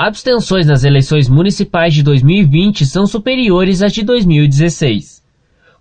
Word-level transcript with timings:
Abstenções 0.00 0.64
nas 0.64 0.84
eleições 0.84 1.28
municipais 1.28 1.92
de 1.92 2.04
2020 2.04 2.86
são 2.86 3.04
superiores 3.04 3.82
às 3.82 3.92
de 3.92 4.04
2016. 4.04 5.24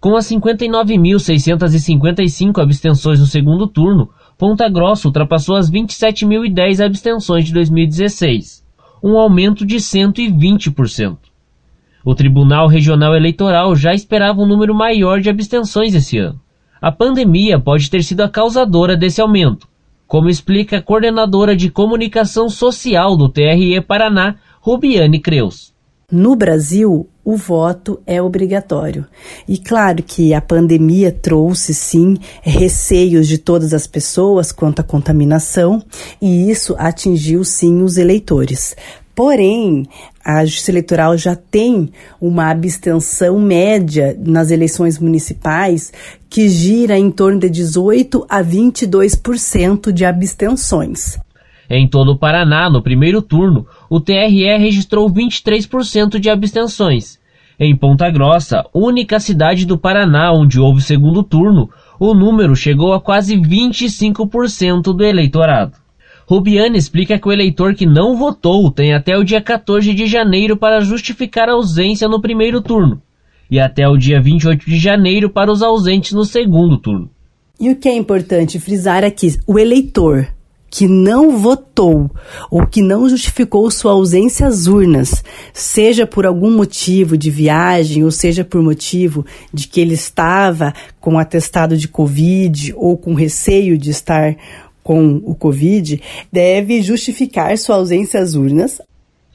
Com 0.02 0.16
as 0.16 0.26
59.655 0.26 2.60
abstenções 2.60 3.20
no 3.20 3.28
segundo 3.28 3.68
turno, 3.68 4.10
Ponta 4.36 4.68
Grossa 4.68 5.08
ultrapassou 5.08 5.56
as 5.56 5.70
27.010 5.70 6.84
abstenções 6.84 7.46
de 7.46 7.54
2016, 7.54 8.66
um 9.04 9.20
aumento 9.20 9.64
de 9.64 9.76
120%. 9.76 11.20
O 12.04 12.16
Tribunal 12.16 12.68
Regional 12.68 13.16
Eleitoral 13.16 13.76
já 13.76 13.94
esperava 13.94 14.42
um 14.42 14.48
número 14.48 14.74
maior 14.74 15.22
de 15.22 15.30
abstenções 15.30 15.94
esse 15.94 16.18
ano. 16.18 16.42
A 16.82 16.92
pandemia 16.92 17.60
pode 17.60 17.88
ter 17.88 18.04
sido 18.04 18.22
a 18.22 18.30
causadora 18.30 18.98
desse 18.98 19.22
aumento, 19.22 19.68
como 20.08 20.30
explica 20.30 20.78
a 20.78 20.82
coordenadora 20.82 21.56
de 21.56 21.70
comunicação 21.70 22.50
social 22.50 23.18
do 23.18 23.30
TRE 23.30 23.82
Paraná, 23.82 24.36
Rubiane 24.62 25.20
Creus. 25.20 25.76
No 26.10 26.38
Brasil, 26.38 27.10
o 27.22 27.36
voto 27.36 28.00
é 28.08 28.22
obrigatório. 28.22 29.06
E 29.46 29.58
claro 29.58 30.02
que 30.02 30.34
a 30.34 30.40
pandemia 30.40 31.12
trouxe, 31.12 31.74
sim, 31.74 32.16
receios 32.42 33.28
de 33.28 33.38
todas 33.38 33.74
as 33.74 33.86
pessoas 33.86 34.54
quanto 34.54 34.80
à 34.80 34.84
contaminação, 34.84 35.84
e 36.22 36.50
isso 36.50 36.74
atingiu, 36.78 37.44
sim, 37.44 37.82
os 37.82 37.98
eleitores. 37.98 38.74
Porém, 39.18 39.88
a 40.24 40.46
Justiça 40.46 40.70
Eleitoral 40.70 41.18
já 41.18 41.36
tem 41.36 41.90
uma 42.22 42.52
abstenção 42.52 43.40
média 43.40 44.16
nas 44.24 44.52
eleições 44.52 45.00
municipais 45.00 45.92
que 46.30 46.48
gira 46.48 47.00
em 47.00 47.10
torno 47.10 47.40
de 47.40 47.50
18 47.50 48.28
a 48.30 48.44
22% 48.44 49.92
de 49.92 50.06
abstenções. 50.06 51.20
Em 51.68 51.90
todo 51.90 52.12
o 52.12 52.20
Paraná, 52.20 52.70
no 52.70 52.84
primeiro 52.84 53.20
turno, 53.20 53.66
o 53.90 54.00
TRE 54.00 54.56
registrou 54.60 55.12
23% 55.12 56.20
de 56.20 56.30
abstenções. 56.30 57.18
Em 57.60 57.76
Ponta 57.76 58.12
Grossa, 58.12 58.66
única 58.72 59.20
cidade 59.20 59.66
do 59.66 59.80
Paraná 59.80 60.32
onde 60.32 60.60
houve 60.60 60.80
segundo 60.80 61.24
turno, 61.24 61.72
o 62.00 62.14
número 62.14 62.56
chegou 62.56 62.94
a 62.94 63.02
quase 63.02 63.36
25% 63.36 64.96
do 64.96 65.04
eleitorado. 65.04 65.87
Rubiane 66.30 66.78
explica 66.78 67.18
que 67.18 67.28
o 67.28 67.32
eleitor 67.32 67.74
que 67.74 67.86
não 67.86 68.18
votou 68.18 68.70
tem 68.70 68.94
até 68.94 69.18
o 69.18 69.24
dia 69.24 69.42
14 69.42 69.94
de 69.94 70.06
janeiro 70.06 70.58
para 70.58 70.82
justificar 70.82 71.48
a 71.48 71.54
ausência 71.54 72.06
no 72.10 72.22
primeiro 72.22 72.62
turno 72.62 73.02
e 73.50 73.62
até 73.62 73.88
o 73.88 73.96
dia 73.96 74.22
28 74.22 74.66
de 74.66 74.78
janeiro 74.78 75.30
para 75.30 75.50
os 75.50 75.64
ausentes 75.64 76.12
no 76.12 76.26
segundo 76.26 76.78
turno. 76.78 77.10
E 77.58 77.72
o 77.72 77.78
que 77.78 77.88
é 77.88 77.96
importante 77.96 78.60
frisar 78.60 79.06
é 79.06 79.10
que 79.10 79.40
o 79.48 79.58
eleitor 79.58 80.28
que 80.70 80.86
não 80.86 81.38
votou 81.38 82.12
ou 82.52 82.68
que 82.68 82.82
não 82.82 83.08
justificou 83.08 83.72
sua 83.72 83.94
ausência 83.94 84.46
às 84.46 84.68
urnas, 84.68 85.24
seja 85.54 86.06
por 86.06 86.26
algum 86.26 86.52
motivo 86.52 87.18
de 87.18 87.32
viagem 87.32 88.04
ou 88.04 88.12
seja 88.12 88.44
por 88.44 88.62
motivo 88.62 89.26
de 89.54 89.68
que 89.68 89.80
ele 89.80 89.94
estava 89.94 90.74
com 91.00 91.18
atestado 91.18 91.78
de 91.78 91.88
Covid 91.88 92.74
ou 92.76 92.98
com 92.98 93.14
receio 93.14 93.78
de 93.78 93.92
estar 93.92 94.36
com 94.88 95.22
o 95.26 95.36
Covid 95.36 96.02
deve 96.32 96.82
justificar 96.82 97.58
sua 97.58 97.76
ausência 97.76 98.22
às 98.22 98.36
urnas. 98.36 98.82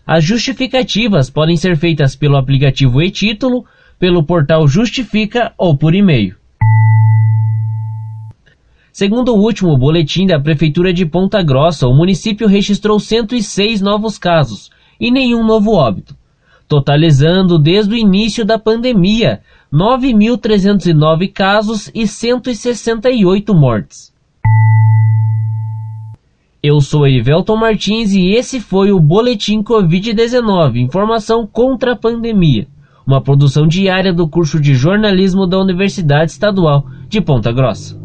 As 0.07 0.25
justificativas 0.25 1.29
podem 1.29 1.59
ser 1.59 1.77
feitas 1.77 2.17
pelo 2.17 2.39
aplicativo 2.39 3.03
e-título, 3.03 3.67
pelo 3.99 4.25
portal 4.25 4.67
Justifica 4.67 5.53
ou 5.59 5.77
por 5.77 5.95
e-mail. 5.95 6.37
Segundo 8.91 9.35
o 9.35 9.43
último 9.43 9.77
boletim 9.77 10.27
da 10.27 10.41
Prefeitura 10.41 10.91
de 10.91 11.05
Ponta 11.05 11.43
Grossa, 11.43 11.87
o 11.87 11.95
município 11.95 12.49
registrou 12.49 12.99
106 12.99 13.83
novos 13.83 14.17
casos 14.17 14.71
e 14.99 15.11
nenhum 15.11 15.45
novo 15.45 15.73
óbito, 15.73 16.17
totalizando 16.67 17.59
desde 17.59 17.93
o 17.93 17.99
início 17.99 18.43
da 18.43 18.59
pandemia 18.59 19.43
9.309 19.71 21.31
casos 21.31 21.91
e 21.95 22.07
168 22.07 23.55
mortes. 23.55 24.12
Eu 26.65 26.81
sou 26.81 27.09
Evelton 27.09 27.57
Martins 27.57 28.13
e 28.13 28.35
esse 28.37 28.61
foi 28.61 28.93
o 28.93 29.01
Boletim 29.01 29.65
Covid-19, 29.65 30.77
informação 30.77 31.45
contra 31.45 31.95
a 31.95 31.97
pandemia, 31.97 32.69
uma 33.05 33.21
produção 33.21 33.67
diária 33.67 34.13
do 34.13 34.29
curso 34.29 34.61
de 34.61 34.73
jornalismo 34.73 35.45
da 35.45 35.59
Universidade 35.59 36.31
Estadual 36.31 36.87
de 37.09 37.21
Ponta 37.21 37.51
Grossa. 37.51 38.02